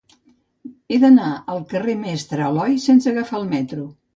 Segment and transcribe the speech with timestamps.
[0.93, 3.89] He d'anar al carrer del Mestre Aloi sense agafar el metro.